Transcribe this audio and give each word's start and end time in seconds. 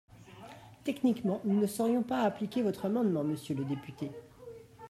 Techniquement, 0.83 1.41
nous 1.45 1.59
ne 1.59 1.67
saurions 1.67 2.01
pas 2.01 2.23
appliquer 2.23 2.63
votre 2.63 2.85
amendement, 2.85 3.23
monsieur 3.23 3.53
le 3.53 3.65
député. 3.65 4.09